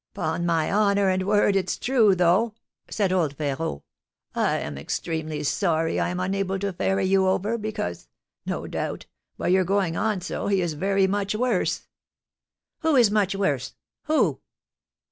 [0.15, 2.55] "'Pon my honour and word, it's true, though,"
[2.89, 3.83] said old Férot.
[4.33, 8.07] "I am extremely sorry I am unable to ferry you over, because,
[8.43, 9.05] no doubt,
[9.37, 11.83] by your going on so, he is very much worse."
[12.79, 13.75] "Who is much worse?
[14.05, 14.41] Who?"